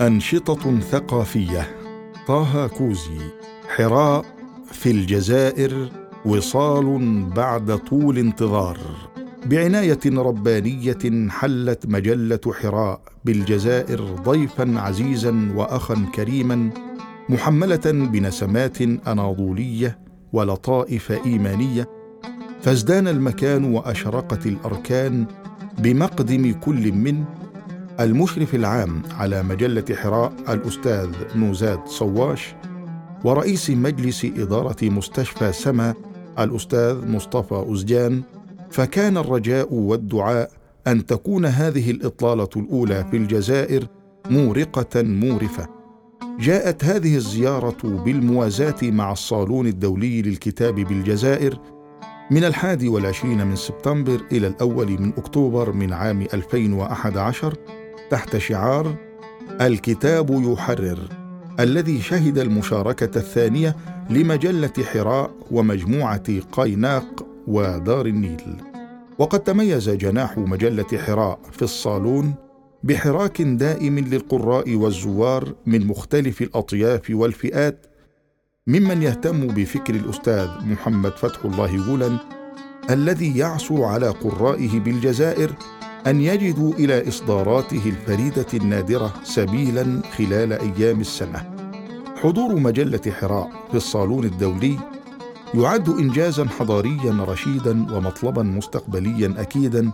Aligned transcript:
أنشطة 0.00 0.80
ثقافية. 0.80 1.76
طه 2.28 2.66
كوزي. 2.66 3.18
حراء 3.76 4.24
في 4.72 4.90
الجزائر 4.90 5.88
وصال 6.24 7.24
بعد 7.36 7.78
طول 7.78 8.18
انتظار. 8.18 8.78
بعناية 9.46 9.98
ربانية 10.06 11.28
حلت 11.30 11.86
مجلة 11.86 12.40
حراء 12.62 13.00
بالجزائر 13.24 14.00
ضيفا 14.02 14.80
عزيزا 14.80 15.52
وأخا 15.54 16.06
كريما 16.14 16.70
محملة 17.28 17.82
بنسمات 17.86 18.82
أناضولية 18.82 19.98
ولطائف 20.32 21.12
إيمانية. 21.26 21.88
فازدان 22.60 23.08
المكان 23.08 23.64
وأشرقت 23.64 24.46
الأركان 24.46 25.26
بمقدم 25.78 26.52
كل 26.52 26.92
من 26.92 27.24
المشرف 28.00 28.54
العام 28.54 29.02
على 29.10 29.42
مجلة 29.42 29.84
حراء 29.94 30.32
الأستاذ 30.48 31.10
نوزاد 31.36 31.86
صواش 31.86 32.54
ورئيس 33.24 33.70
مجلس 33.70 34.24
إدارة 34.24 34.76
مستشفى 34.82 35.52
سما 35.52 35.94
الأستاذ 36.38 37.08
مصطفى 37.08 37.64
أزجان 37.72 38.22
فكان 38.70 39.16
الرجاء 39.16 39.74
والدعاء 39.74 40.50
أن 40.86 41.06
تكون 41.06 41.46
هذه 41.46 41.90
الإطلالة 41.90 42.48
الأولى 42.56 43.04
في 43.10 43.16
الجزائر 43.16 43.86
مورقة 44.30 45.02
مورفة. 45.02 45.68
جاءت 46.40 46.84
هذه 46.84 47.16
الزيارة 47.16 47.76
بالموازاة 47.84 48.76
مع 48.82 49.12
الصالون 49.12 49.66
الدولي 49.66 50.22
للكتاب 50.22 50.74
بالجزائر 50.74 51.58
من 52.30 52.44
الحادي 52.44 52.88
والعشرين 52.88 53.46
من 53.46 53.56
سبتمبر 53.56 54.20
إلى 54.32 54.46
الأول 54.46 54.88
من 55.00 55.12
أكتوبر 55.18 55.72
من 55.72 55.92
عام 55.92 56.22
2011 56.34 57.54
تحت 58.10 58.36
شعار 58.36 58.94
الكتاب 59.60 60.30
يحرر 60.30 60.98
الذي 61.60 62.00
شهد 62.00 62.38
المشاركة 62.38 63.18
الثانية 63.18 63.76
لمجلة 64.10 64.72
حراء 64.92 65.30
ومجموعة 65.50 66.40
قايناق 66.52 67.26
ودار 67.46 68.06
النيل. 68.06 68.56
وقد 69.18 69.40
تميز 69.40 69.90
جناح 69.90 70.38
مجلة 70.38 70.98
حراء 71.06 71.38
في 71.52 71.62
الصالون 71.62 72.34
بحراك 72.82 73.42
دائم 73.42 73.98
للقراء 73.98 74.74
والزوار 74.74 75.54
من 75.66 75.86
مختلف 75.86 76.42
الأطياف 76.42 77.10
والفئات 77.10 77.86
ممن 78.66 79.02
يهتم 79.02 79.46
بفكر 79.46 79.94
الأستاذ 79.94 80.48
محمد 80.66 81.12
فتح 81.12 81.44
الله 81.44 81.86
جولا 81.86 82.18
الذي 82.90 83.38
يعصر 83.38 83.82
على 83.82 84.08
قرائه 84.08 84.80
بالجزائر 84.80 85.50
أن 86.06 86.20
يجدوا 86.20 86.72
إلى 86.72 87.08
إصداراته 87.08 87.82
الفريدة 87.86 88.46
النادرة 88.54 89.14
سبيلا 89.24 90.02
خلال 90.16 90.52
أيام 90.52 91.00
السنة. 91.00 91.50
حضور 92.16 92.54
مجلة 92.54 93.00
حراء 93.20 93.50
في 93.70 93.76
الصالون 93.76 94.24
الدولي 94.24 94.78
يعد 95.54 95.88
انجازا 95.88 96.44
حضاريا 96.44 97.24
رشيدا 97.28 97.96
ومطلبا 97.96 98.42
مستقبليا 98.42 99.34
اكيدا 99.38 99.90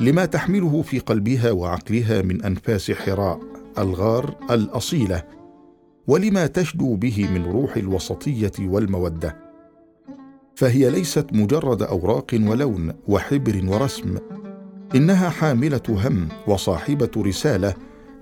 لما 0.00 0.24
تحمله 0.24 0.82
في 0.82 0.98
قلبها 0.98 1.50
وعقلها 1.50 2.22
من 2.22 2.42
أنفاس 2.42 2.90
حراء 2.90 3.40
الغار 3.78 4.34
الأصيلة 4.50 5.22
ولما 6.06 6.46
تشدو 6.46 6.96
به 6.96 7.28
من 7.34 7.44
روح 7.44 7.76
الوسطية 7.76 8.52
والمودة. 8.60 9.36
فهي 10.56 10.90
ليست 10.90 11.26
مجرد 11.32 11.82
أوراق 11.82 12.26
ولون 12.34 12.92
وحبر 13.08 13.60
ورسم 13.66 14.16
إنها 14.94 15.28
حاملة 15.28 15.82
هم 15.88 16.28
وصاحبة 16.46 17.10
رسالة 17.16 17.74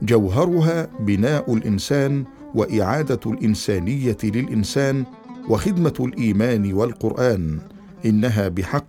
جوهرها 0.03 0.89
بناء 1.01 1.55
الإنسان 1.55 2.25
وإعادة 2.55 3.21
الإنسانية 3.27 4.17
للإنسان 4.25 5.05
وخدمة 5.49 5.95
الإيمان 6.01 6.73
والقرآن. 6.73 7.59
إنها 8.07 8.49
بحق 8.49 8.87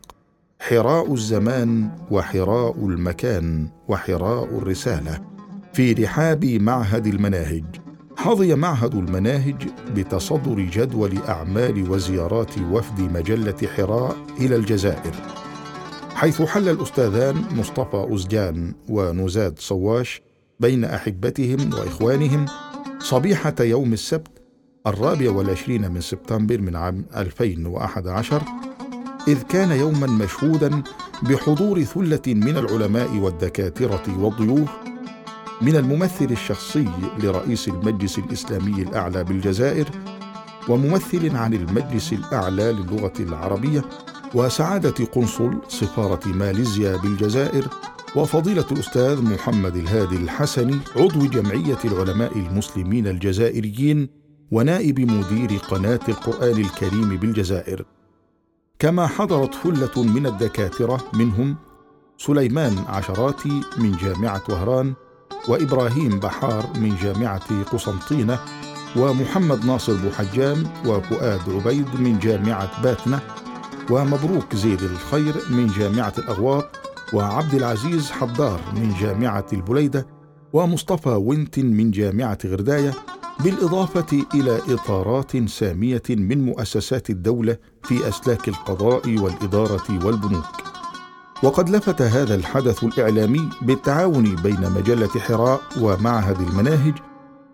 حراء 0.60 1.14
الزمان 1.14 1.90
وحراء 2.12 2.86
المكان 2.86 3.68
وحراء 3.88 4.58
الرسالة. 4.58 5.22
في 5.74 5.94
رحاب 5.94 6.46
معهد 6.46 7.08
المناهج 7.08 7.66
حظي 8.18 8.56
معهد 8.56 8.96
المناهج 8.96 9.68
بتصدر 9.96 10.60
جدول 10.60 11.18
أعمال 11.30 11.92
وزيارات 11.92 12.58
وفد 12.72 13.02
مجلة 13.02 13.68
حراء 13.78 14.16
إلى 14.40 14.56
الجزائر. 14.56 15.43
حيث 16.24 16.42
حل 16.42 16.70
الأستاذان 16.70 17.46
مصطفى 17.52 18.08
أزجان 18.14 18.74
ونزاد 18.90 19.60
صواش 19.60 20.22
بين 20.60 20.86
أحبتهم 20.86 21.74
وإخوانهم 21.74 22.46
صبيحة 23.00 23.56
يوم 23.60 23.94
السبت 23.94 24.32
الرابع 24.88 25.32
والعشرين 25.32 25.92
من 25.92 26.02
سبتمبر 26.02 26.62
من 26.62 26.76
عام 26.76 27.06
2011 27.16 28.42
إذ 29.28 29.42
كان 29.42 29.72
يوما 29.72 30.08
مشهودا 30.08 30.84
بحضور 31.24 31.84
ثلة 31.84 32.22
من 32.28 32.58
العلماء 32.58 33.18
والدكاترة 33.18 34.24
والضيوف 34.24 34.70
من 35.62 35.76
الممثل 35.76 36.28
الشخصي 36.32 36.90
لرئيس 37.20 37.68
المجلس 37.68 38.20
الإسلامي 38.20 38.82
الأعلى 38.82 39.24
بالجزائر 39.24 39.90
وممثل 40.70 41.36
عن 41.36 41.54
المجلس 41.54 42.14
الأعلى 42.14 42.72
للغة 42.72 43.14
العربية 43.20 43.84
وسعادة 44.36 45.06
قنصل 45.06 45.62
سفارة 45.68 46.28
ماليزيا 46.28 46.98
بالجزائر 46.98 47.68
وفضيلة 48.16 48.66
الأستاذ 48.72 49.22
محمد 49.22 49.76
الهادي 49.76 50.16
الحسني 50.16 50.80
عضو 50.96 51.26
جمعية 51.26 51.78
العلماء 51.86 52.38
المسلمين 52.38 53.08
الجزائريين 53.08 54.10
ونائب 54.52 55.00
مدير 55.00 55.60
قناة 55.60 56.00
القرآن 56.10 56.62
الكريم 56.62 57.18
بالجزائر. 57.18 57.86
كما 58.80 59.08
حضرت 59.08 59.56
ثلة 59.56 60.04
من 60.04 60.26
الدكاترة 60.26 61.04
منهم 61.14 61.56
سليمان 62.18 62.78
عشراتي 62.88 63.62
من 63.78 63.92
جامعة 63.92 64.44
وهران 64.50 64.94
وإبراهيم 65.48 66.20
بحار 66.20 66.70
من 66.76 66.96
جامعة 67.04 67.64
قسنطينة 67.64 68.40
ومحمد 68.96 69.66
ناصر 69.66 69.94
بوحجام 69.94 70.64
وفؤاد 70.86 71.42
عبيد 71.50 71.88
من 72.00 72.20
جامعة 72.20 72.84
باتنة 72.84 73.20
ومبروك 73.90 74.56
زيد 74.56 74.82
الخير 74.82 75.36
من 75.50 75.68
جامعة 75.68 76.14
الأغواط 76.18 76.66
وعبد 77.14 77.54
العزيز 77.54 78.12
حضار 78.12 78.62
من 78.76 78.94
جامعة 79.02 79.46
البليدة 79.54 80.08
ومصطفى 80.54 81.10
وينتن 81.10 81.66
من 81.66 81.92
جامعة 81.92 82.38
غرداية 82.46 82.94
بالإضافة 83.44 84.26
إلى 84.36 84.60
إطارات 84.70 85.50
سامية 85.50 86.02
من 86.10 86.46
مؤسسات 86.46 87.10
الدولة 87.10 87.58
في 87.84 88.08
أسلاك 88.08 88.48
القضاء 88.48 89.18
والإدارة 89.20 90.06
والبنوك. 90.06 90.46
وقد 91.44 91.70
لفت 91.70 92.02
هذا 92.02 92.36
الحدث 92.36 92.84
الإعلامي 92.84 93.50
بالتعاون 93.62 94.36
بين 94.36 94.72
مجلة 94.72 95.08
حراء 95.08 95.62
ومعهد 95.82 96.42
المناهج 96.42 96.94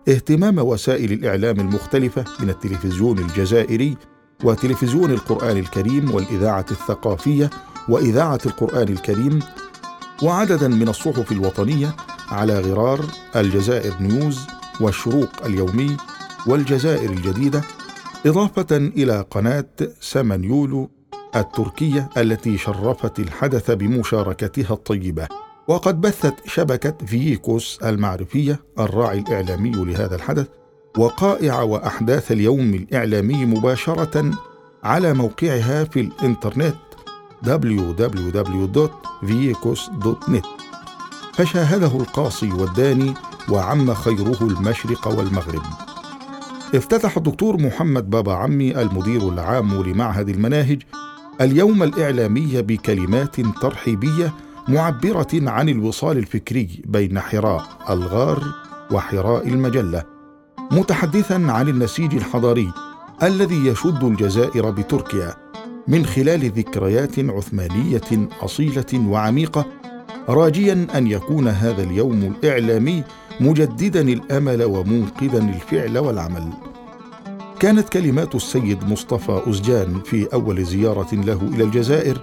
اهتمام 0.08 0.58
وسائل 0.58 1.12
الإعلام 1.12 1.60
المختلفة 1.60 2.24
من 2.40 2.50
التلفزيون 2.50 3.18
الجزائري 3.18 3.96
وتلفزيون 4.44 5.10
القرآن 5.10 5.56
الكريم 5.56 6.14
والإذاعة 6.14 6.66
الثقافية 6.70 7.50
وإذاعة 7.88 8.40
القرآن 8.46 8.88
الكريم 8.88 9.38
وعددا 10.22 10.68
من 10.68 10.88
الصحف 10.88 11.32
الوطنية 11.32 11.96
على 12.28 12.60
غرار 12.60 13.00
الجزائر 13.36 13.92
نيوز 14.00 14.46
والشروق 14.80 15.30
اليومي 15.44 15.96
والجزائر 16.46 17.10
الجديدة 17.10 17.62
إضافة 18.26 18.76
إلى 18.76 19.24
قناة 19.30 19.66
سمنيولو 20.00 20.90
التركية 21.36 22.08
التي 22.16 22.58
شرفت 22.58 23.18
الحدث 23.18 23.70
بمشاركتها 23.70 24.72
الطيبة. 24.74 25.28
وقد 25.68 26.00
بثت 26.00 26.34
شبكة 26.46 27.06
فييكوس 27.06 27.78
المعرفية 27.84 28.60
الراعي 28.78 29.18
الإعلامي 29.18 29.70
لهذا 29.70 30.16
الحدث 30.16 30.46
وقائع 30.98 31.62
وأحداث 31.62 32.32
اليوم 32.32 32.74
الإعلامي 32.74 33.46
مباشرة 33.46 34.30
على 34.84 35.14
موقعها 35.14 35.84
في 35.84 36.00
الإنترنت 36.00 36.74
www.viecos.net 37.46 40.46
فشاهده 41.32 41.96
القاصي 42.00 42.52
والداني 42.52 43.14
وعم 43.48 43.94
خيره 43.94 44.36
المشرق 44.42 45.08
والمغرب. 45.08 45.62
افتتح 46.74 47.16
الدكتور 47.16 47.60
محمد 47.62 48.10
بابا 48.10 48.32
عمي 48.32 48.80
المدير 48.82 49.28
العام 49.28 49.82
لمعهد 49.82 50.28
المناهج 50.28 50.82
اليوم 51.40 51.82
الإعلامي 51.82 52.62
بكلمات 52.62 53.40
ترحيبية 53.40 54.34
معبرة 54.68 55.28
عن 55.34 55.68
الوصال 55.68 56.18
الفكري 56.18 56.82
بين 56.86 57.20
حراء 57.20 57.64
الغار 57.90 58.44
وحراء 58.92 59.48
المجلة. 59.48 60.19
متحدثا 60.70 61.34
عن 61.34 61.68
النسيج 61.68 62.14
الحضاري 62.14 62.72
الذي 63.22 63.66
يشد 63.66 64.04
الجزائر 64.04 64.70
بتركيا 64.70 65.34
من 65.88 66.06
خلال 66.06 66.50
ذكريات 66.50 67.18
عثمانية 67.18 68.28
أصيلة 68.40 69.08
وعميقة 69.08 69.66
راجيا 70.28 70.86
أن 70.94 71.06
يكون 71.06 71.48
هذا 71.48 71.82
اليوم 71.82 72.22
الإعلامي 72.22 73.04
مجددا 73.40 74.00
الأمل 74.00 74.62
وموقدا 74.64 75.38
الفعل 75.38 75.98
والعمل. 75.98 76.50
كانت 77.60 77.88
كلمات 77.88 78.34
السيد 78.34 78.84
مصطفى 78.84 79.40
أزجان 79.46 80.00
في 80.04 80.28
أول 80.32 80.64
زيارة 80.64 81.14
له 81.14 81.40
إلى 81.54 81.64
الجزائر 81.64 82.20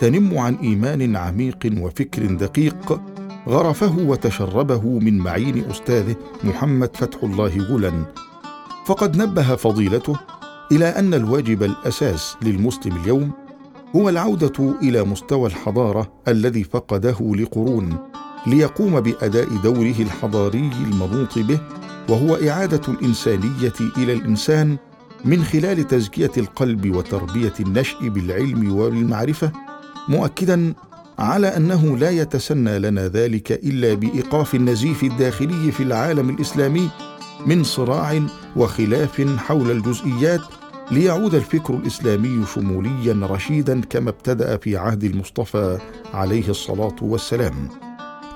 تنم 0.00 0.38
عن 0.38 0.54
إيمان 0.54 1.16
عميق 1.16 1.72
وفكر 1.80 2.26
دقيق 2.26 3.00
غرفه 3.48 3.98
وتشربه 3.98 4.82
من 4.84 5.18
معين 5.18 5.70
أستاذه 5.70 6.16
محمد 6.44 6.96
فتح 6.96 7.18
الله 7.22 7.58
غولن 7.70 8.04
فقد 8.86 9.16
نبه 9.16 9.56
فضيلته 9.56 10.16
إلى 10.72 10.84
أن 10.84 11.14
الواجب 11.14 11.62
الأساس 11.62 12.36
للمسلم 12.42 12.96
اليوم 12.96 13.30
هو 13.96 14.08
العودة 14.08 14.74
إلى 14.82 15.04
مستوى 15.04 15.48
الحضارة 15.48 16.12
الذي 16.28 16.64
فقده 16.64 17.16
لقرون 17.20 17.96
ليقوم 18.46 19.00
بأداء 19.00 19.48
دوره 19.62 19.94
الحضاري 20.00 20.70
المنوط 20.84 21.38
به 21.38 21.58
وهو 22.08 22.34
إعادة 22.48 22.80
الإنسانية 22.88 23.72
إلى 23.98 24.12
الإنسان 24.12 24.76
من 25.24 25.44
خلال 25.44 25.86
تزكية 25.86 26.30
القلب 26.36 26.96
وتربية 26.96 27.52
النشء 27.60 28.08
بالعلم 28.08 28.76
والمعرفة 28.76 29.52
مؤكدا 30.08 30.74
على 31.18 31.46
أنه 31.46 31.98
لا 31.98 32.10
يتسنى 32.10 32.78
لنا 32.78 33.08
ذلك 33.08 33.52
إلا 33.52 33.94
بإيقاف 33.94 34.54
النزيف 34.54 35.04
الداخلي 35.04 35.72
في 35.72 35.82
العالم 35.82 36.30
الإسلامي 36.30 36.88
من 37.46 37.64
صراع 37.64 38.22
وخلاف 38.56 39.20
حول 39.38 39.70
الجزئيات 39.70 40.40
ليعود 40.90 41.34
الفكر 41.34 41.74
الإسلامي 41.74 42.46
شموليا 42.54 43.18
رشيدا 43.22 43.80
كما 43.80 44.10
ابتدأ 44.10 44.56
في 44.56 44.76
عهد 44.76 45.04
المصطفى 45.04 45.78
عليه 46.14 46.48
الصلاة 46.48 46.96
والسلام. 47.02 47.68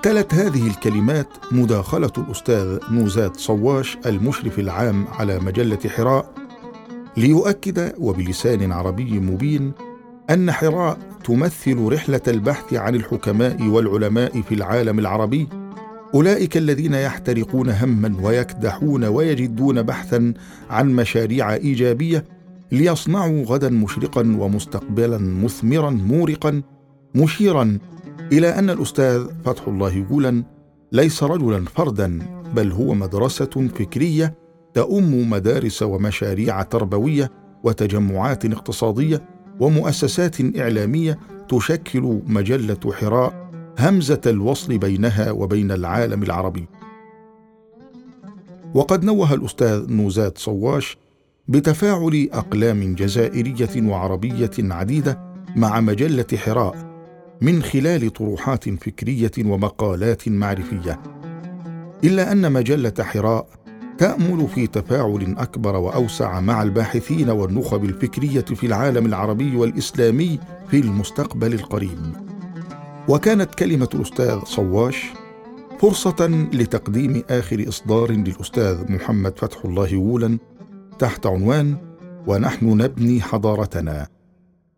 تلت 0.02 0.34
هذه 0.34 0.66
الكلمات 0.66 1.28
مداخلة 1.52 2.12
الأستاذ 2.18 2.78
نوزاد 2.90 3.36
صواش 3.36 3.98
المشرف 4.06 4.58
العام 4.58 5.06
على 5.18 5.38
مجلة 5.38 5.78
حراء 5.96 6.34
ليؤكد 7.16 7.94
وبلسان 7.98 8.72
عربي 8.72 9.20
مبين 9.20 9.72
أن 10.30 10.52
حراء 10.52 10.98
تمثل 11.24 11.78
رحلة 11.92 12.20
البحث 12.28 12.74
عن 12.74 12.94
الحكماء 12.94 13.62
والعلماء 13.62 14.40
في 14.42 14.54
العالم 14.54 14.98
العربي. 14.98 15.48
أولئك 16.14 16.56
الذين 16.56 16.94
يحترقون 16.94 17.70
هما 17.70 18.16
ويكدحون 18.22 19.04
ويجدون 19.04 19.82
بحثا 19.82 20.34
عن 20.70 20.92
مشاريع 20.96 21.54
إيجابية 21.54 22.24
ليصنعوا 22.72 23.44
غدا 23.44 23.68
مشرقا 23.68 24.36
ومستقبلا 24.38 25.18
مثمرا 25.18 25.90
مورقا. 25.90 26.62
مشيرا 27.14 27.78
إلى 28.32 28.48
أن 28.48 28.70
الأستاذ 28.70 29.26
فتح 29.44 29.68
الله 29.68 30.00
جولا 30.10 30.42
ليس 30.92 31.22
رجلا 31.22 31.64
فردا 31.64 32.18
بل 32.54 32.72
هو 32.72 32.94
مدرسة 32.94 33.68
فكرية 33.78 34.34
تؤم 34.74 35.30
مدارس 35.30 35.82
ومشاريع 35.82 36.62
تربوية 36.62 37.30
وتجمعات 37.64 38.44
اقتصادية 38.44 39.22
ومؤسسات 39.60 40.56
إعلامية 40.58 41.18
تشكل 41.48 42.20
مجلة 42.26 42.92
حراء 42.92 43.50
همزة 43.78 44.20
الوصل 44.26 44.78
بينها 44.78 45.30
وبين 45.30 45.70
العالم 45.70 46.22
العربي. 46.22 46.66
وقد 48.74 49.04
نوه 49.04 49.34
الأستاذ 49.34 49.92
نوزاد 49.92 50.38
صواش 50.38 50.98
بتفاعل 51.48 52.28
أقلام 52.32 52.94
جزائرية 52.94 53.88
وعربية 53.88 54.50
عديدة 54.58 55.18
مع 55.56 55.80
مجلة 55.80 56.26
حراء 56.36 56.90
من 57.40 57.62
خلال 57.62 58.12
طروحات 58.12 58.68
فكرية 58.68 59.30
ومقالات 59.38 60.28
معرفية. 60.28 61.00
إلا 62.04 62.32
أن 62.32 62.52
مجلة 62.52 62.94
حراء 63.00 63.46
تأمل 64.00 64.48
في 64.48 64.66
تفاعل 64.66 65.34
أكبر 65.38 65.76
وأوسع 65.76 66.40
مع 66.40 66.62
الباحثين 66.62 67.30
والنخب 67.30 67.84
الفكرية 67.84 68.40
في 68.40 68.66
العالم 68.66 69.06
العربي 69.06 69.56
والإسلامي 69.56 70.38
في 70.70 70.80
المستقبل 70.80 71.54
القريب. 71.54 71.98
وكانت 73.08 73.54
كلمة 73.54 73.88
الأستاذ 73.94 74.38
صواش 74.44 75.06
فرصة 75.80 76.48
لتقديم 76.52 77.22
آخر 77.30 77.64
إصدار 77.68 78.10
للأستاذ 78.12 78.92
محمد 78.92 79.38
فتح 79.38 79.64
الله 79.64 79.96
وولا 79.96 80.38
تحت 80.98 81.26
عنوان 81.26 81.76
ونحن 82.26 82.66
نبني 82.66 83.20
حضارتنا 83.20 84.06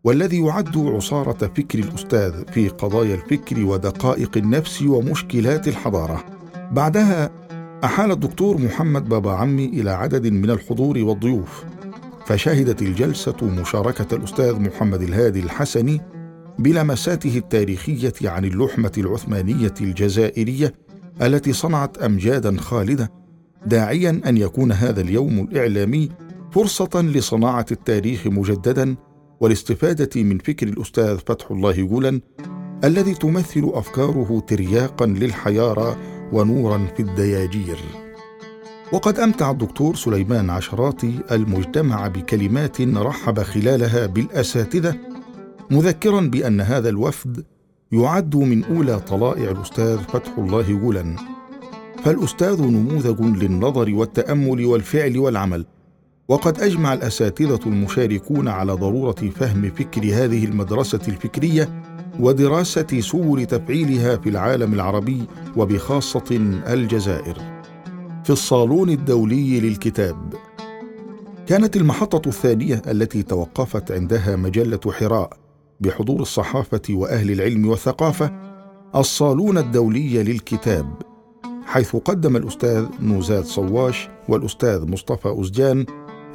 والذي 0.03 0.45
يعد 0.45 0.77
عصارة 0.77 1.51
فكر 1.57 1.79
الأستاذ 1.79 2.45
في 2.51 2.69
قضايا 2.69 3.15
الفكر 3.15 3.65
ودقائق 3.65 4.37
النفس 4.37 4.81
ومشكلات 4.81 5.67
الحضارة. 5.67 6.23
بعدها 6.71 7.29
أحال 7.83 8.11
الدكتور 8.11 8.57
محمد 8.57 9.09
بابا 9.09 9.31
عمي 9.31 9.65
إلى 9.65 9.91
عدد 9.91 10.27
من 10.27 10.49
الحضور 10.49 10.97
والضيوف 10.97 11.63
فشهدت 12.25 12.81
الجلسة 12.81 13.35
مشاركة 13.41 14.15
الأستاذ 14.15 14.59
محمد 14.59 15.01
الهادي 15.01 15.39
الحسني 15.39 16.01
بلمساته 16.59 17.37
التاريخية 17.37 18.13
عن 18.23 18.45
اللحمة 18.45 18.91
العثمانية 18.97 19.73
الجزائرية 19.81 20.73
التي 21.21 21.53
صنعت 21.53 21.97
أمجادا 21.97 22.57
خالدة 22.57 23.11
داعيا 23.65 24.21
أن 24.25 24.37
يكون 24.37 24.71
هذا 24.71 25.01
اليوم 25.01 25.39
الإعلامي 25.39 26.09
فرصة 26.51 27.01
لصناعة 27.01 27.65
التاريخ 27.71 28.27
مجددا 28.27 28.95
والاستفادة 29.39 30.23
من 30.23 30.37
فكر 30.37 30.67
الأستاذ 30.67 31.17
فتح 31.17 31.51
الله 31.51 31.81
جولا 31.81 32.21
الذي 32.83 33.13
تمثل 33.13 33.71
أفكاره 33.73 34.43
ترياقا 34.47 35.05
للحياره 35.05 35.97
ونورا 36.31 36.87
في 36.97 36.99
الدياجير. 37.03 37.77
وقد 38.93 39.19
أمتع 39.19 39.51
الدكتور 39.51 39.95
سليمان 39.95 40.49
عشراتي 40.49 41.19
المجتمع 41.31 42.07
بكلمات 42.07 42.81
رحب 42.81 43.39
خلالها 43.39 44.05
بالأساتذة 44.05 44.95
مذكرا 45.71 46.21
بأن 46.21 46.61
هذا 46.61 46.89
الوفد 46.89 47.45
يعد 47.91 48.35
من 48.35 48.63
أولى 48.63 48.99
طلائع 48.99 49.51
الأستاذ 49.51 49.97
فتح 49.97 50.37
الله 50.37 50.61
جولا 50.61 51.15
فالأستاذ 52.03 52.61
نموذج 52.61 53.21
للنظر 53.21 53.95
والتأمل 53.95 54.65
والفعل 54.65 55.17
والعمل. 55.17 55.65
وقد 56.27 56.59
أجمع 56.59 56.93
الأساتذة 56.93 57.59
المشاركون 57.65 58.47
على 58.47 58.73
ضرورة 58.73 59.31
فهم 59.35 59.71
فكر 59.71 60.01
هذه 60.01 60.45
المدرسة 60.45 61.01
الفكرية 61.07 61.69
ودراسة 62.19 62.99
سبل 62.99 63.45
تفعيلها 63.45 64.17
في 64.17 64.29
العالم 64.29 64.73
العربي 64.73 65.23
وبخاصة 65.57 66.23
الجزائر. 66.67 67.37
في 68.23 68.29
الصالون 68.29 68.89
الدولي 68.89 69.59
للكتاب. 69.59 70.33
كانت 71.47 71.77
المحطة 71.77 72.29
الثانية 72.29 72.81
التي 72.87 73.23
توقفت 73.23 73.91
عندها 73.91 74.35
مجلة 74.35 74.79
حراء 74.91 75.29
بحضور 75.79 76.21
الصحافة 76.21 76.81
وأهل 76.89 77.31
العلم 77.31 77.67
والثقافة 77.67 78.31
الصالون 78.95 79.57
الدولي 79.57 80.23
للكتاب 80.23 80.93
حيث 81.65 81.95
قدم 81.95 82.35
الأستاذ 82.35 82.85
نوزاد 83.01 83.45
صواش 83.45 84.09
والأستاذ 84.29 84.91
مصطفى 84.91 85.35
أزجان 85.41 85.85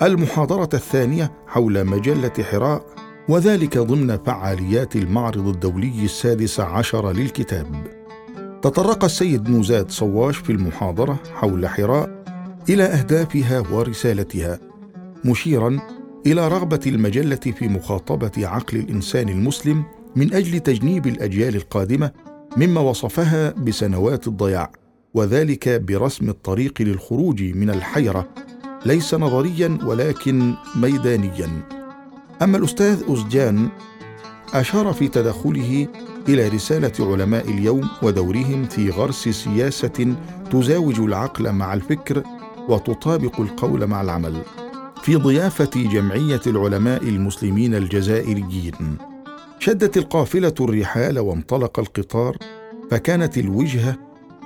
المحاضرة 0.02 0.69
الثانية 0.75 1.33
حول 1.47 1.85
مجلة 1.85 2.33
حراء 2.50 2.87
وذلك 3.28 3.78
ضمن 3.78 4.16
فعاليات 4.16 4.97
المعرض 4.97 5.49
الدولي 5.49 6.04
السادس 6.04 6.61
عشر 6.61 7.12
للكتاب. 7.12 7.87
تطرق 8.62 9.04
السيد 9.04 9.49
نوزاد 9.49 9.90
صواش 9.90 10.37
في 10.37 10.52
المحاضرة 10.52 11.18
حول 11.35 11.68
حراء 11.68 12.25
إلى 12.68 12.82
أهدافها 12.82 13.61
ورسالتها، 13.73 14.58
مشيرا 15.25 15.78
إلى 16.26 16.49
رغبة 16.49 16.80
المجلة 16.87 17.37
في 17.37 17.68
مخاطبة 17.68 18.47
عقل 18.47 18.78
الإنسان 18.78 19.28
المسلم 19.28 19.85
من 20.16 20.35
أجل 20.35 20.61
تجنيب 20.61 21.06
الأجيال 21.06 21.56
القادمة 21.56 22.11
مما 22.56 22.80
وصفها 22.80 23.50
بسنوات 23.50 24.28
الضياع، 24.28 24.73
وذلك 25.14 25.68
برسم 25.68 26.28
الطريق 26.28 26.82
للخروج 26.82 27.42
من 27.42 27.70
الحيرة 27.70 28.28
ليس 28.87 29.14
نظريا 29.14 29.78
ولكن 29.85 30.54
ميدانيا 30.76 31.77
أما 32.42 32.59
الأستاذ 32.59 33.02
أزجان 33.09 33.68
أشار 34.54 34.92
في 34.92 35.09
تدخله 35.09 35.88
إلى 36.28 36.49
رسالة 36.49 36.92
علماء 37.00 37.50
اليوم 37.50 37.88
ودورهم 38.02 38.64
في 38.64 38.90
غرس 38.90 39.28
سياسة 39.28 40.16
تزاوج 40.50 41.00
العقل 41.00 41.52
مع 41.52 41.75
الفكر 41.75 42.23
وتطابق 42.68 43.40
القول 43.40 43.87
مع 43.87 44.02
العمل 44.02 44.42
في 45.02 45.16
ضيافة 45.16 45.71
جمعية 45.75 46.40
العلماء 46.47 47.02
المسلمين 47.02 47.75
الجزائريين. 47.75 48.99
شدت 49.59 49.97
القافلة 49.97 50.54
الرحال 50.61 51.18
وانطلق 51.18 51.78
القطار 51.78 52.37
فكانت 52.90 53.38
الوجهه 53.38 53.97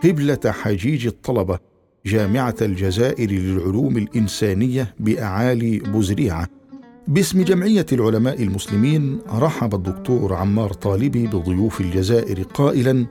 قبله 0.04 0.40
حجيج 0.46 1.06
الطلبة 1.06 1.58
جامعة 2.06 2.56
الجزائر 2.62 3.30
للعلوم 3.30 3.96
الإنسانية 3.96 4.94
بأعالي 5.00 5.78
بوزريعة 5.78 6.62
باسم 7.09 7.42
جمعية 7.42 7.87
العلماء 7.92 8.42
المسلمين 8.42 9.18
رحب 9.38 9.75
الدكتور 9.75 10.35
عمار 10.35 10.73
طالبي 10.73 11.26
بضيوف 11.26 11.80
الجزائر 11.80 12.42
قائلا 12.42 13.06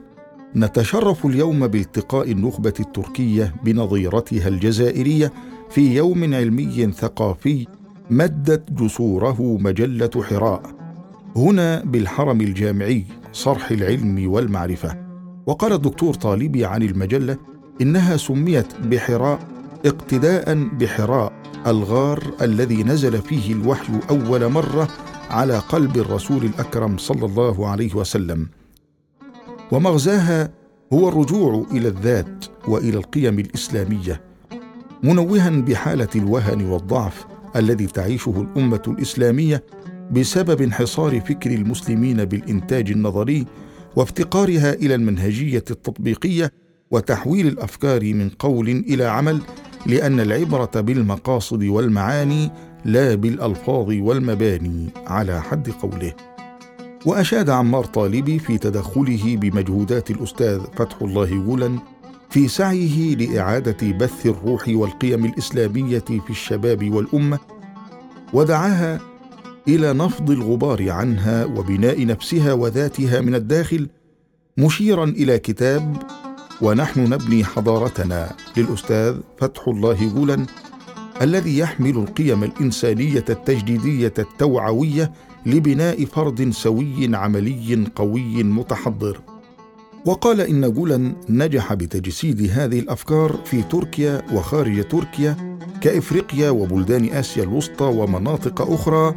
نتشرف 0.56 1.26
اليوم 1.26 1.66
بالتقاء 1.66 2.30
النخبة 2.32 2.72
التركية 2.80 3.54
بنظيرتها 3.64 4.48
الجزائرية 4.48 5.32
في 5.70 5.96
يوم 5.96 6.34
علمي 6.34 6.92
ثقافي 6.92 7.66
مدت 8.10 8.72
جسوره 8.72 9.58
مجلة 9.60 10.10
حراء. 10.22 10.62
هنا 11.36 11.84
بالحرم 11.84 12.40
الجامعي 12.40 13.04
صرح 13.32 13.70
العلم 13.70 14.30
والمعرفة. 14.32 14.96
وقال 15.46 15.72
الدكتور 15.72 16.14
طالبي 16.14 16.64
عن 16.64 16.82
المجلة 16.82 17.36
إنها 17.80 18.16
سميت 18.16 18.80
بحراء 18.84 19.51
اقتداء 19.86 20.54
بحراء 20.54 21.32
الغار 21.66 22.34
الذي 22.42 22.82
نزل 22.82 23.22
فيه 23.22 23.52
الوحي 23.52 23.92
أول 24.10 24.48
مرة 24.48 24.88
على 25.30 25.58
قلب 25.58 25.96
الرسول 25.96 26.44
الأكرم 26.44 26.98
صلى 26.98 27.26
الله 27.26 27.68
عليه 27.68 27.94
وسلم. 27.94 28.48
ومغزاها 29.72 30.50
هو 30.92 31.08
الرجوع 31.08 31.66
إلى 31.72 31.88
الذات 31.88 32.44
وإلى 32.68 32.96
القيم 32.96 33.38
الإسلامية 33.38 34.20
منوها 35.02 35.50
بحالة 35.50 36.08
الوهن 36.16 36.64
والضعف 36.64 37.26
الذي 37.56 37.86
تعيشه 37.86 38.46
الأمة 38.48 38.82
الإسلامية 38.88 39.64
بسبب 40.10 40.62
انحصار 40.62 41.20
فكر 41.20 41.50
المسلمين 41.50 42.24
بالإنتاج 42.24 42.90
النظري 42.90 43.46
وافتقارها 43.96 44.72
إلى 44.72 44.94
المنهجية 44.94 45.64
التطبيقية 45.70 46.52
وتحويل 46.90 47.46
الأفكار 47.46 48.14
من 48.14 48.28
قول 48.28 48.68
إلى 48.68 49.04
عمل 49.04 49.40
لأن 49.86 50.20
العبرة 50.20 50.80
بالمقاصد 50.80 51.62
والمعاني 51.64 52.50
لا 52.84 53.14
بالألفاظ 53.14 53.86
والمباني 53.88 54.88
على 55.06 55.42
حد 55.42 55.70
قوله. 55.70 56.12
وأشاد 57.06 57.50
عمار 57.50 57.84
طالبي 57.84 58.38
في 58.38 58.58
تدخله 58.58 59.36
بمجهودات 59.36 60.10
الأستاذ 60.10 60.60
فتح 60.76 61.02
الله 61.02 61.44
جولا 61.44 61.78
في 62.30 62.48
سعيه 62.48 63.14
لإعادة 63.16 63.92
بث 63.92 64.26
الروح 64.26 64.68
والقيم 64.68 65.24
الإسلامية 65.24 65.98
في 65.98 66.30
الشباب 66.30 66.94
والأمة 66.94 67.38
ودعاها 68.32 69.00
إلى 69.68 69.92
نفض 69.92 70.30
الغبار 70.30 70.90
عنها 70.90 71.44
وبناء 71.44 72.06
نفسها 72.06 72.52
وذاتها 72.52 73.20
من 73.20 73.34
الداخل 73.34 73.88
مشيرا 74.56 75.04
إلى 75.04 75.38
كتاب 75.38 75.96
ونحن 76.62 77.00
نبني 77.00 77.44
حضارتنا 77.44 78.32
للأستاذ 78.56 79.16
فتح 79.38 79.68
الله 79.68 80.12
جولا 80.14 80.46
الذي 81.22 81.58
يحمل 81.58 81.90
القيم 81.90 82.44
الإنسانية 82.44 83.24
التجديدية 83.30 84.12
التوعوية 84.18 85.12
لبناء 85.46 86.04
فرد 86.04 86.50
سوي 86.50 87.16
عملي 87.16 87.86
قوي 87.96 88.42
متحضر. 88.42 89.20
وقال 90.06 90.40
إن 90.40 90.72
جولا 90.72 91.12
نجح 91.28 91.74
بتجسيد 91.74 92.50
هذه 92.50 92.78
الأفكار 92.78 93.38
في 93.44 93.62
تركيا 93.62 94.22
وخارج 94.32 94.88
تركيا 94.88 95.58
كإفريقيا 95.80 96.50
وبلدان 96.50 97.04
آسيا 97.04 97.42
الوسطى 97.42 97.84
ومناطق 97.84 98.62
أخرى 98.72 99.14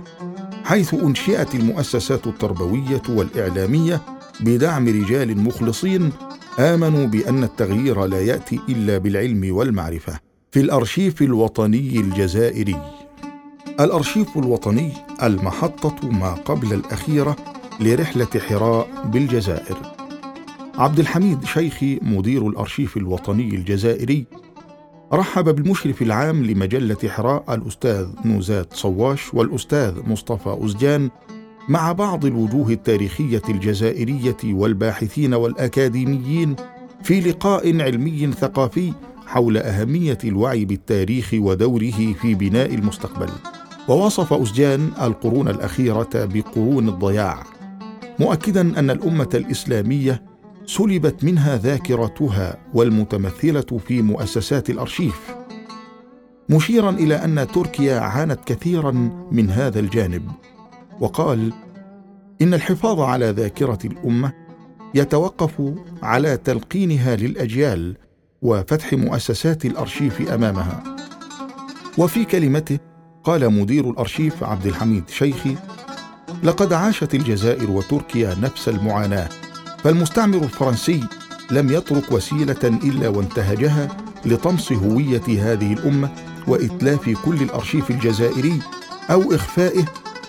حيث 0.63 0.93
أنشئت 0.93 1.55
المؤسسات 1.55 2.27
التربوية 2.27 3.01
والإعلامية 3.09 4.01
بدعم 4.39 4.87
رجال 4.87 5.37
مخلصين 5.37 6.11
آمنوا 6.59 7.05
بأن 7.05 7.43
التغيير 7.43 8.05
لا 8.05 8.21
يأتي 8.21 8.59
إلا 8.69 8.97
بالعلم 8.97 9.55
والمعرفة. 9.55 10.19
في 10.51 10.59
الأرشيف 10.59 11.21
الوطني 11.21 11.99
الجزائري. 11.99 12.81
الأرشيف 13.79 14.37
الوطني 14.37 14.91
المحطة 15.23 16.09
ما 16.09 16.33
قبل 16.33 16.73
الأخيرة 16.73 17.35
لرحلة 17.79 18.27
حراء 18.49 18.87
بالجزائر. 19.05 19.77
عبد 20.77 20.99
الحميد 20.99 21.45
شيخي 21.45 21.99
مدير 22.01 22.47
الأرشيف 22.47 22.97
الوطني 22.97 23.55
الجزائري 23.55 24.25
رحب 25.13 25.43
بالمشرف 25.55 26.01
العام 26.01 26.45
لمجلة 26.45 26.97
حراء 27.09 27.43
الأستاذ 27.53 28.07
نوزات 28.25 28.73
صواش 28.73 29.33
والأستاذ 29.33 29.93
مصطفى 30.07 30.57
أزجان 30.65 31.09
مع 31.69 31.91
بعض 31.91 32.25
الوجوه 32.25 32.69
التاريخية 32.69 33.41
الجزائرية 33.49 34.37
والباحثين 34.43 35.33
والأكاديميين 35.33 36.55
في 37.03 37.21
لقاء 37.21 37.81
علمي 37.81 38.31
ثقافي 38.31 38.93
حول 39.27 39.57
أهمية 39.57 40.17
الوعي 40.23 40.65
بالتاريخ 40.65 41.29
ودوره 41.33 42.13
في 42.21 42.35
بناء 42.35 42.75
المستقبل. 42.75 43.29
ووصف 43.87 44.33
أزجان 44.33 44.91
القرون 45.01 45.47
الأخيرة 45.47 46.09
بقرون 46.13 46.89
الضياع 46.89 47.43
مؤكدا 48.19 48.79
أن 48.79 48.89
الأمة 48.89 49.29
الإسلامية 49.33 50.23
سلبت 50.65 51.23
منها 51.23 51.57
ذاكرتها 51.57 52.57
والمتمثلة 52.73 53.79
في 53.87 54.01
مؤسسات 54.01 54.69
الأرشيف. 54.69 55.35
مشيرا 56.49 56.89
إلى 56.89 57.15
أن 57.15 57.47
تركيا 57.53 57.99
عانت 57.99 58.39
كثيرا 58.45 58.91
من 59.31 59.49
هذا 59.49 59.79
الجانب. 59.79 60.31
وقال 60.99 61.53
إن 62.41 62.53
الحفاظ 62.53 62.99
على 62.99 63.29
ذاكرة 63.29 63.79
الأمة 63.85 64.33
يتوقف 64.95 65.73
على 66.03 66.37
تلقينها 66.37 67.15
للأجيال 67.15 67.97
وفتح 68.41 68.93
مؤسسات 68.93 69.65
الأرشيف 69.65 70.31
أمامها. 70.31 70.83
وفي 71.97 72.25
كلمته 72.25 72.79
قال 73.23 73.53
مدير 73.53 73.89
الأرشيف 73.89 74.43
عبد 74.43 74.65
الحميد 74.65 75.09
شيخي 75.09 75.55
لقد 76.43 76.73
عاشت 76.73 77.15
الجزائر 77.15 77.71
وتركيا 77.71 78.35
نفس 78.41 78.69
المعاناة 78.69 79.29
فالمستعمر 79.83 80.37
الفرنسي 80.37 81.03
لم 81.51 81.71
يترك 81.71 82.11
وسيلة 82.11 82.63
إلا 82.63 83.07
وانتهجها 83.07 83.97
لطمس 84.25 84.71
هوية 84.71 85.21
هذه 85.27 85.73
الأمة 85.73 86.09
وإتلاف 86.47 87.09
كل 87.25 87.41
الأرشيف 87.41 87.91
الجزائري 87.91 88.59
أو 89.09 89.35
إخفائه 89.35 89.85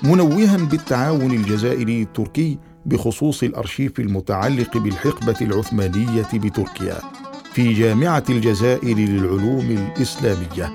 منوها 0.06 0.56
بالتعاون 0.56 1.30
الجزائري 1.32 2.02
التركي 2.02 2.58
بخصوص 2.86 3.42
الأرشيف 3.42 4.00
المتعلق 4.00 4.76
بالحقبة 4.78 5.36
العثمانية 5.40 6.26
بتركيا 6.34 6.98
في 7.52 7.72
جامعة 7.72 8.24
الجزائر 8.30 8.98
للعلوم 8.98 9.70
الإسلامية. 9.70 10.72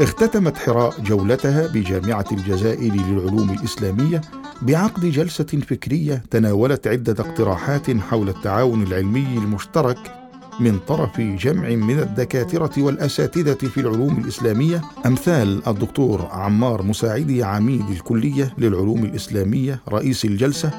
اختتمت 0.00 0.58
حراء 0.58 1.00
جولتها 1.00 1.66
بجامعة 1.66 2.24
الجزائر 2.32 2.92
للعلوم 2.94 3.50
الإسلامية 3.50 4.20
بعقد 4.62 5.06
جلسة 5.06 5.44
فكرية 5.44 6.22
تناولت 6.30 6.86
عدة 6.86 7.24
اقتراحات 7.24 7.90
حول 7.90 8.28
التعاون 8.28 8.82
العلمي 8.82 9.38
المشترك 9.38 10.19
من 10.60 10.78
طرف 10.88 11.20
جمع 11.20 11.68
من 11.68 11.98
الدكاترة 11.98 12.70
والأساتذة 12.78 13.68
في 13.68 13.80
العلوم 13.80 14.18
الإسلامية 14.18 14.82
أمثال 15.06 15.68
الدكتور 15.68 16.28
عمار 16.30 16.82
مساعدي 16.82 17.42
عميد 17.44 17.90
الكلية 17.90 18.54
للعلوم 18.58 19.04
الإسلامية 19.04 19.80
رئيس 19.88 20.24
الجلسة 20.24 20.70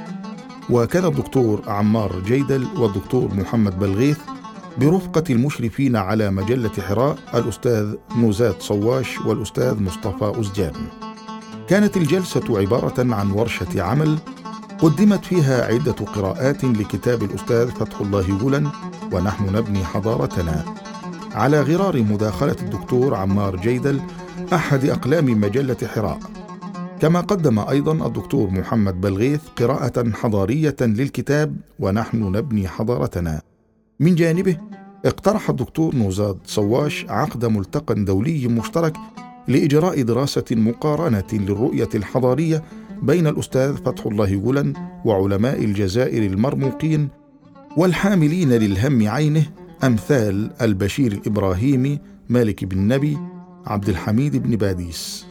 وكان 0.69 1.05
الدكتور 1.05 1.61
عمار 1.67 2.21
جيدل 2.25 2.67
والدكتور 2.77 3.33
محمد 3.33 3.79
بلغيث 3.79 4.17
برفقة 4.77 5.23
المشرفين 5.29 5.95
على 5.95 6.31
مجلة 6.31 6.71
حراء 6.87 7.17
الأستاذ 7.33 7.95
نوزات 8.17 8.61
صواش 8.61 9.17
والأستاذ 9.21 9.83
مصطفى 9.83 10.39
أزجان. 10.39 10.73
كانت 11.67 11.97
الجلسة 11.97 12.59
عبارة 12.59 13.15
عن 13.15 13.31
ورشة 13.31 13.81
عمل 13.81 14.17
قدمت 14.79 15.25
فيها 15.25 15.65
عدة 15.65 15.91
قراءات 15.91 16.63
لكتاب 16.63 17.23
الأستاذ 17.23 17.67
فتح 17.67 18.01
الله 18.01 18.37
جولا 18.39 18.71
ونحن 19.11 19.55
نبني 19.55 19.85
حضارتنا. 19.85 20.65
على 21.33 21.61
غرار 21.61 22.01
مداخلة 22.01 22.55
الدكتور 22.61 23.15
عمار 23.15 23.55
جيدل 23.55 24.01
أحد 24.53 24.85
أقلام 24.85 25.41
مجلة 25.41 25.77
حراء. 25.95 26.19
كما 26.99 27.21
قدم 27.21 27.59
أيضا 27.59 28.07
الدكتور 28.07 28.49
محمد 28.49 29.01
بلغيث 29.01 29.41
قراءة 29.57 30.11
حضارية 30.11 30.75
للكتاب 30.81 31.55
ونحن 31.79 32.17
نبني 32.23 32.67
حضارتنا. 32.67 33.41
من 33.99 34.15
جانبه 34.15 34.57
اقترح 35.05 35.49
الدكتور 35.49 35.95
نوزاد 35.95 36.37
صواش 36.45 37.05
عقد 37.09 37.45
ملتقى 37.45 37.95
دولي 37.95 38.47
مشترك 38.47 38.97
لإجراء 39.47 40.01
دراسة 40.01 40.45
مقارنة 40.51 41.23
للرؤية 41.33 41.89
الحضارية 41.95 42.63
بين 43.01 43.27
الأستاذ 43.27 43.75
فتح 43.75 44.05
الله 44.05 44.35
جولن 44.35 44.73
وعلماء 45.05 45.63
الجزائر 45.63 46.31
المرموقين 46.31 47.09
والحاملين 47.77 48.49
للهم 48.49 49.07
عينه 49.07 49.45
أمثال 49.83 50.51
البشير 50.61 51.11
الابراهيمي 51.11 51.99
مالك 52.29 52.65
بن 52.65 52.87
نبي 52.87 53.17
عبد 53.65 53.89
الحميد 53.89 54.35
بن 54.35 54.55
باديس. 54.55 55.25